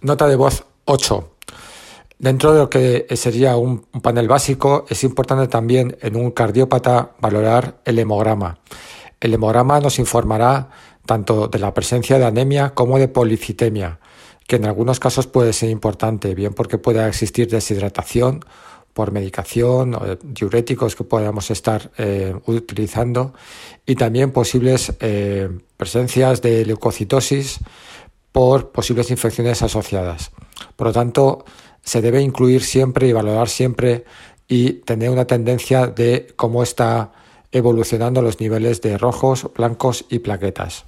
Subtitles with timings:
[0.00, 1.34] Nota de voz 8.
[2.20, 7.80] Dentro de lo que sería un, panel básico, es importante también en un cardiópata valorar
[7.84, 8.60] el hemograma.
[9.20, 10.70] El hemograma nos informará
[11.04, 13.98] tanto de la presencia de anemia como de policitemia,
[14.46, 18.44] que en algunos casos puede ser importante, bien porque pueda existir deshidratación
[18.92, 23.34] por medicación o diuréticos que podamos estar eh, utilizando
[23.84, 27.58] y también posibles eh, presencias de leucocitosis
[28.32, 30.30] por posibles infecciones asociadas.
[30.76, 31.44] Por lo tanto,
[31.82, 34.04] se debe incluir siempre y valorar siempre
[34.46, 37.12] y tener una tendencia de cómo está
[37.52, 40.84] evolucionando los niveles de rojos, blancos y plaquetas.